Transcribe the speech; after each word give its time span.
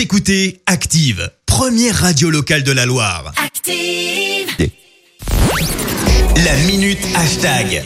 Vous 0.00 0.04
écoutez 0.04 0.62
Active, 0.64 1.30
première 1.44 1.94
radio 1.94 2.30
locale 2.30 2.62
de 2.62 2.72
la 2.72 2.86
Loire. 2.86 3.34
Active. 3.36 4.48
La 6.42 6.56
minute 6.66 7.06
hashtag. 7.14 7.84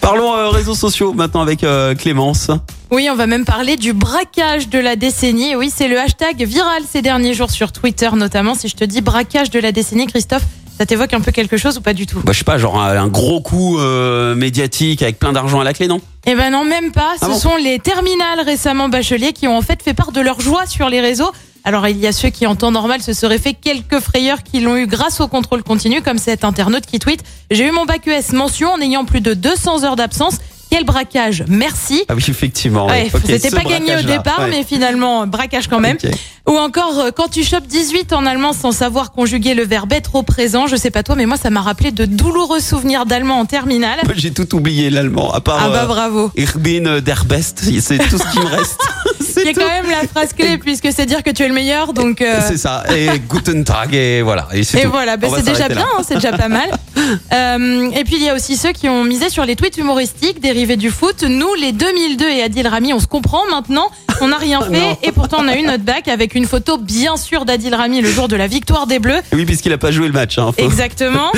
Parlons 0.00 0.34
euh, 0.34 0.48
réseaux 0.48 0.74
sociaux 0.74 1.12
maintenant 1.12 1.40
avec 1.40 1.62
euh, 1.62 1.94
Clémence. 1.94 2.50
Oui, 2.90 3.08
on 3.12 3.14
va 3.14 3.28
même 3.28 3.44
parler 3.44 3.76
du 3.76 3.92
braquage 3.92 4.70
de 4.70 4.80
la 4.80 4.96
décennie. 4.96 5.54
Oui, 5.54 5.72
c'est 5.72 5.86
le 5.86 6.00
hashtag 6.00 6.42
viral 6.42 6.82
ces 6.90 7.00
derniers 7.00 7.34
jours 7.34 7.52
sur 7.52 7.70
Twitter 7.70 8.10
notamment. 8.12 8.56
Si 8.56 8.66
je 8.66 8.74
te 8.74 8.82
dis 8.82 9.00
braquage 9.00 9.50
de 9.50 9.60
la 9.60 9.70
décennie, 9.70 10.08
Christophe, 10.08 10.42
ça 10.80 10.86
t'évoque 10.86 11.12
un 11.12 11.20
peu 11.20 11.30
quelque 11.30 11.58
chose 11.58 11.76
ou 11.76 11.82
pas 11.82 11.92
du 11.92 12.06
tout 12.06 12.20
Bah, 12.24 12.32
je 12.32 12.38
sais 12.38 12.44
pas, 12.44 12.56
genre 12.56 12.80
un, 12.80 12.96
un 12.96 13.08
gros 13.08 13.42
coup 13.42 13.78
euh, 13.78 14.34
médiatique 14.34 15.02
avec 15.02 15.18
plein 15.18 15.30
d'argent 15.30 15.60
à 15.60 15.64
la 15.64 15.74
clé, 15.74 15.86
non? 15.88 16.00
Eh 16.24 16.34
ben 16.34 16.48
non, 16.50 16.64
même 16.64 16.90
pas. 16.90 17.12
Ce 17.20 17.26
Ah 17.26 17.28
bon? 17.28 17.38
sont 17.38 17.56
les 17.56 17.78
terminales 17.78 18.40
récemment 18.46 18.88
bacheliers 18.88 19.34
qui 19.34 19.46
ont 19.46 19.58
en 19.58 19.60
fait 19.60 19.82
fait 19.82 19.92
part 19.92 20.10
de 20.10 20.22
leur 20.22 20.40
joie 20.40 20.64
sur 20.64 20.88
les 20.88 21.02
réseaux. 21.02 21.30
Alors 21.64 21.86
il 21.86 21.98
y 21.98 22.06
a 22.06 22.12
ceux 22.12 22.30
qui 22.30 22.46
en 22.46 22.56
temps 22.56 22.70
normal 22.70 23.02
se 23.02 23.12
seraient 23.12 23.36
fait 23.36 23.52
quelques 23.52 24.00
frayeurs 24.00 24.42
qui 24.42 24.60
l'ont 24.60 24.78
eu 24.78 24.86
grâce 24.86 25.20
au 25.20 25.28
contrôle 25.28 25.62
continu, 25.62 26.00
comme 26.00 26.16
cet 26.16 26.44
internaute 26.44 26.86
qui 26.86 26.98
tweet 26.98 27.22
«J'ai 27.50 27.66
eu 27.68 27.72
mon 27.72 27.84
bac 27.84 28.08
ES 28.08 28.34
mention 28.34 28.70
en 28.72 28.80
ayant 28.80 29.04
plus 29.04 29.20
de 29.20 29.34
200 29.34 29.84
heures 29.84 29.96
d'absence. 29.96 30.38
Quel 30.70 30.84
braquage 30.84 31.44
Merci!» 31.48 32.04
Ah 32.08 32.14
oui, 32.14 32.24
effectivement. 32.28 32.86
Ouais, 32.86 33.10
c'était 33.26 33.50
pas 33.50 33.64
gagné 33.64 33.96
au 33.96 34.02
départ, 34.02 34.40
ouais. 34.40 34.50
mais 34.50 34.64
finalement, 34.64 35.26
braquage 35.26 35.68
quand 35.68 35.80
même. 35.80 35.96
Ou 36.48 36.56
encore, 36.56 36.98
euh, 36.98 37.10
quand 37.14 37.28
tu 37.28 37.44
chopes 37.44 37.66
18 37.66 38.12
en 38.12 38.24
allemand 38.24 38.52
sans 38.52 38.72
savoir 38.72 39.12
conjuguer 39.12 39.54
le 39.54 39.64
verbe 39.64 39.92
être 39.92 40.14
au 40.14 40.22
présent, 40.22 40.66
je 40.66 40.76
sais 40.76 40.90
pas 40.90 41.02
toi, 41.02 41.14
mais 41.14 41.26
moi, 41.26 41.36
ça 41.36 41.50
m'a 41.50 41.60
rappelé 41.60 41.92
de 41.92 42.04
douloureux 42.06 42.60
souvenirs 42.60 43.06
d'allemand 43.06 43.38
en 43.38 43.46
terminale. 43.46 44.00
J'ai 44.14 44.32
tout 44.32 44.54
oublié 44.54 44.90
l'allemand, 44.90 45.32
à 45.32 45.40
part 45.40 45.58
Ah 45.60 45.68
bah 45.68 45.82
euh, 45.82 45.86
bravo. 45.86 46.30
Ich 46.36 46.56
bin 46.56 47.00
der 47.00 47.24
Best, 47.24 47.62
c'est 47.80 47.98
tout 47.98 48.18
ce 48.18 48.32
qui 48.32 48.38
me 48.38 48.46
reste. 48.46 48.80
Qui 49.42 49.48
est 49.48 49.54
c'est 49.54 49.60
tout. 49.60 49.60
quand 49.60 49.82
même 49.82 49.90
la 49.90 50.06
phrase 50.08 50.32
clé, 50.32 50.58
puisque 50.58 50.92
c'est 50.92 51.06
dire 51.06 51.22
que 51.22 51.30
tu 51.30 51.42
es 51.42 51.48
le 51.48 51.54
meilleur, 51.54 51.92
donc... 51.92 52.20
euh, 52.22 52.40
C'est 52.46 52.56
ça. 52.56 52.84
Et 52.94 53.08
Guten 53.28 53.64
Tag, 53.64 53.94
et 53.94 54.22
voilà. 54.22 54.48
Et, 54.52 54.62
voilà, 54.86 55.16
va 55.16 55.28
c'est 55.36 55.44
déjà 55.44 55.68
bien, 55.68 55.86
hein, 55.98 56.02
c'est 56.06 56.14
déjà 56.14 56.32
pas 56.32 56.48
mal. 56.48 56.70
Euh, 57.32 57.90
et 57.90 58.04
puis 58.04 58.16
il 58.16 58.22
y 58.22 58.28
a 58.28 58.34
aussi 58.34 58.56
ceux 58.56 58.72
qui 58.72 58.88
ont 58.88 59.02
misé 59.04 59.30
sur 59.30 59.44
les 59.44 59.56
tweets 59.56 59.78
humoristiques 59.78 60.40
dérivés 60.40 60.76
du 60.76 60.90
foot. 60.90 61.24
Nous, 61.24 61.54
les 61.54 61.72
2002 61.72 62.28
et 62.28 62.42
Adil 62.42 62.68
Rami, 62.68 62.92
on 62.92 63.00
se 63.00 63.06
comprend 63.06 63.46
maintenant. 63.50 63.88
On 64.20 64.28
n'a 64.28 64.36
rien 64.36 64.60
fait 64.70 64.98
et 65.02 65.10
pourtant 65.10 65.38
on 65.40 65.48
a 65.48 65.56
eu 65.56 65.62
notre 65.62 65.82
bac 65.82 66.06
avec 66.08 66.34
une 66.34 66.46
photo 66.46 66.76
bien 66.78 67.16
sûr 67.16 67.44
d'Adil 67.44 67.74
Rami 67.74 68.00
le 68.00 68.10
jour 68.10 68.28
de 68.28 68.36
la 68.36 68.46
victoire 68.46 68.86
des 68.86 68.98
Bleus. 69.00 69.20
Oui, 69.32 69.44
puisqu'il 69.44 69.72
a 69.72 69.78
pas 69.78 69.90
joué 69.90 70.06
le 70.06 70.12
match. 70.12 70.38
Hein, 70.38 70.52
faut- 70.56 70.64
Exactement. 70.64 71.32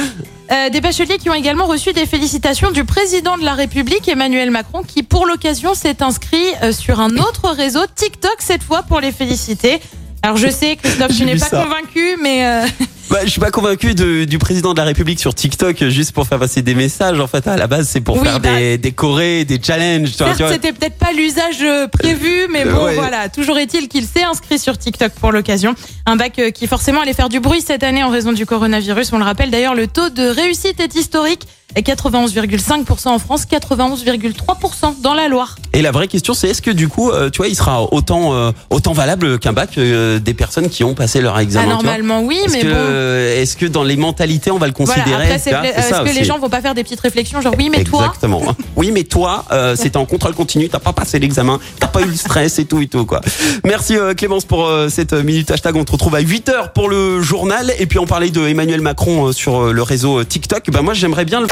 Euh, 0.52 0.68
des 0.68 0.82
bacheliers 0.82 1.16
qui 1.16 1.30
ont 1.30 1.34
également 1.34 1.64
reçu 1.64 1.94
des 1.94 2.04
félicitations 2.04 2.72
du 2.72 2.84
président 2.84 3.38
de 3.38 3.44
la 3.44 3.54
République, 3.54 4.06
Emmanuel 4.06 4.50
Macron, 4.50 4.82
qui 4.82 5.02
pour 5.02 5.24
l'occasion 5.24 5.72
s'est 5.72 6.02
inscrit 6.02 6.44
euh, 6.62 6.72
sur 6.72 7.00
un 7.00 7.16
autre 7.16 7.48
réseau, 7.48 7.80
TikTok 7.94 8.36
cette 8.40 8.62
fois, 8.62 8.82
pour 8.82 9.00
les 9.00 9.12
féliciter. 9.12 9.80
Alors 10.22 10.36
je 10.36 10.48
sais, 10.48 10.76
Christophe, 10.76 11.16
tu 11.16 11.24
n'es 11.24 11.36
pas 11.36 11.46
ça. 11.46 11.62
convaincu, 11.62 12.18
mais 12.20 12.44
euh, 12.46 12.66
Bah, 13.12 13.18
je 13.24 13.28
suis 13.30 13.40
pas 13.40 13.50
convaincu 13.50 13.94
de- 13.94 14.24
du 14.24 14.38
président 14.38 14.72
de 14.72 14.78
la 14.78 14.84
République 14.84 15.20
sur 15.20 15.34
TikTok 15.34 15.82
euh, 15.82 15.90
juste 15.90 16.12
pour 16.12 16.26
faire 16.26 16.38
passer 16.38 16.62
des 16.62 16.74
messages. 16.74 17.20
En 17.20 17.26
fait, 17.26 17.46
à 17.46 17.58
la 17.58 17.66
base, 17.66 17.86
c'est 17.86 18.00
pour 18.00 18.16
Oui, 18.16 18.24
faire 18.26 18.40
bah- 18.40 18.56
des, 18.56 18.78
des 18.78 18.92
chorés, 18.92 19.44
des 19.44 19.60
challenges. 19.62 20.08
certes, 20.12 20.42
c'était 20.50 20.72
peut-être 20.72 20.96
pas 20.96 21.12
l'usage 21.12 21.56
euh, 21.62 21.86
prévu, 21.88 22.46
mais 22.50 22.64
Euh, 22.66 22.72
bon, 22.72 22.84
ouais. 22.86 22.94
voilà. 22.94 23.28
Toujours 23.28 23.58
est-il 23.58 23.88
qu'il 23.88 24.06
s'est 24.06 24.22
inscrit 24.24 24.58
sur 24.58 24.78
TikTok 24.78 25.12
pour 25.20 25.30
l'occasion. 25.30 25.74
Un 26.06 26.16
bac 26.16 26.38
euh, 26.38 26.50
qui 26.50 26.66
forcément 26.66 27.02
allait 27.02 27.12
faire 27.12 27.28
du 27.28 27.38
bruit 27.38 27.60
cette 27.60 27.82
année 27.82 28.02
en 28.02 28.08
raison 28.08 28.32
du 28.32 28.46
coronavirus. 28.46 29.12
On 29.12 29.18
le 29.18 29.24
rappelle 29.24 29.50
d'ailleurs, 29.50 29.74
le 29.74 29.88
taux 29.88 30.08
de 30.08 30.22
réussite 30.28 30.80
est 30.80 30.94
historique. 30.94 31.42
91,5% 31.74 33.08
en 33.08 33.18
France, 33.18 33.46
91,3% 33.46 35.00
dans 35.00 35.14
la 35.14 35.28
Loire. 35.28 35.56
Et 35.72 35.80
la 35.80 35.90
vraie 35.90 36.06
question, 36.06 36.34
c'est 36.34 36.48
est-ce 36.48 36.60
que 36.60 36.70
du 36.70 36.86
coup, 36.86 37.10
euh, 37.10 37.30
tu 37.30 37.38
vois, 37.38 37.48
il 37.48 37.54
sera 37.56 37.90
autant 37.94 38.34
euh, 38.34 38.50
autant 38.68 38.92
valable 38.92 39.38
qu'un 39.38 39.54
bac 39.54 39.70
euh, 39.78 40.18
des 40.18 40.34
personnes 40.34 40.68
qui 40.68 40.84
ont 40.84 40.92
passé 40.92 41.22
leur 41.22 41.36
Ah, 41.36 41.42
examen. 41.42 41.64
vois? 41.66 41.74
normalement, 41.76 42.20
oui, 42.24 42.38
mais 42.50 42.60
que, 42.60 42.66
bon. 42.66 42.74
Euh, 43.02 43.42
est-ce 43.42 43.56
que 43.56 43.66
dans 43.66 43.82
les 43.82 43.96
mentalités, 43.96 44.50
on 44.50 44.58
va 44.58 44.66
le 44.66 44.72
considérer 44.72 45.30
est-ce 45.32 45.48
que 45.48 46.14
les 46.18 46.24
gens 46.24 46.38
vont 46.38 46.48
pas 46.48 46.60
faire 46.60 46.74
des 46.74 46.82
petites 46.82 47.00
réflexions, 47.00 47.40
genre 47.40 47.54
oui, 47.58 47.68
mais 47.70 47.84
toi, 47.84 48.06
Exactement. 48.06 48.42
oui, 48.76 48.90
mais 48.92 49.04
toi, 49.04 49.44
euh, 49.52 49.76
c'était 49.76 49.96
en 49.96 50.06
contrôle 50.06 50.34
continu, 50.34 50.68
t'as 50.68 50.78
pas 50.78 50.92
passé 50.92 51.18
l'examen, 51.18 51.58
t'as 51.78 51.88
pas 51.88 52.00
eu 52.02 52.06
le 52.06 52.14
stress 52.14 52.58
et 52.58 52.64
tout 52.64 52.80
et 52.80 52.86
tout 52.86 53.04
quoi. 53.04 53.20
Merci 53.64 53.96
euh, 53.96 54.14
Clémence 54.14 54.44
pour 54.44 54.66
euh, 54.66 54.88
cette 54.88 55.12
minute 55.12 55.50
hashtag. 55.50 55.76
On 55.76 55.84
te 55.84 55.92
retrouve 55.92 56.14
à 56.14 56.22
8h 56.22 56.72
pour 56.74 56.88
le 56.88 57.22
journal 57.22 57.72
et 57.78 57.86
puis 57.86 57.98
on 57.98 58.06
parlait 58.06 58.30
de 58.30 58.46
Emmanuel 58.46 58.80
Macron 58.80 59.28
euh, 59.28 59.32
sur 59.32 59.56
euh, 59.56 59.72
le 59.72 59.82
réseau 59.82 60.20
euh, 60.20 60.24
TikTok. 60.24 60.70
Ben 60.70 60.82
moi 60.82 60.94
j'aimerais 60.94 61.24
bien 61.24 61.40
le 61.40 61.46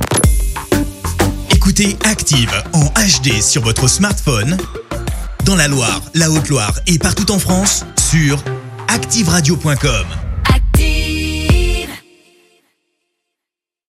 Écoutez 1.51 1.97
Active 2.05 2.53
en 2.73 2.85
HD 2.85 3.41
sur 3.43 3.63
votre 3.63 3.89
smartphone, 3.89 4.57
dans 5.45 5.57
la 5.57 5.69
Loire, 5.69 6.01
la 6.15 6.31
Haute-Loire 6.31 6.75
et 6.87 6.99
partout 6.99 7.31
en 7.31 7.39
France, 7.39 7.85
sur 8.11 8.43
activeradio.com. 8.89 10.30